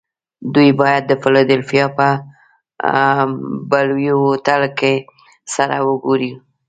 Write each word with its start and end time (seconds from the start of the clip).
دوی 0.53 0.69
باید 0.81 1.03
د 1.07 1.11
فلادلفیا 1.21 1.85
په 1.97 2.07
بلوویو 3.69 4.17
هوټل 4.27 4.61
کې 4.79 4.93
سره 5.55 5.77
و 5.85 5.89
ګوري 6.05 6.31